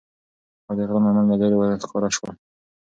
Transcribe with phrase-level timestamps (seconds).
[0.67, 2.33] او د غره لمن له لیری ورښکاره سول